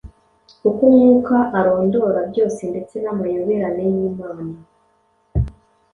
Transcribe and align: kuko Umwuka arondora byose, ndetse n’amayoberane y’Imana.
kuko 0.61 0.81
Umwuka 0.91 1.35
arondora 1.59 2.19
byose, 2.31 2.61
ndetse 2.71 2.95
n’amayoberane 2.99 3.83
y’Imana. 3.93 4.53